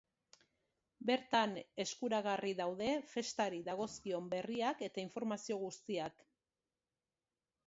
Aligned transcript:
Bertan 1.09 1.53
eskuragarri 1.83 2.53
daude 2.61 2.89
festari 3.11 3.61
dagozkion 3.69 4.33
berriak 4.35 4.83
eta 4.89 5.05
informazio 5.05 5.61
guztiak. 5.67 6.27